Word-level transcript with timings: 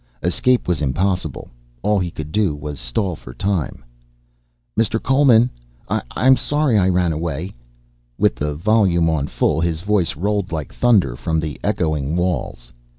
Escape 0.23 0.67
was 0.67 0.81
impossible, 0.81 1.47
all 1.83 1.99
he 1.99 2.09
could 2.09 2.31
do 2.31 2.55
was 2.55 2.79
stall 2.79 3.15
for 3.15 3.35
time. 3.35 3.85
"Mr. 4.75 4.99
Coleman, 4.99 5.47
I'm 5.89 6.37
sorry 6.37 6.75
I 6.75 6.89
ran 6.89 7.11
away." 7.13 7.53
With 8.17 8.33
the 8.33 8.55
volume 8.55 9.11
on 9.11 9.27
full 9.27 9.61
his 9.61 9.81
voice 9.81 10.15
rolled 10.15 10.51
like 10.51 10.73
thunder 10.73 11.15
from 11.15 11.39
the 11.39 11.59
echoing 11.63 12.15
walls. 12.15 12.73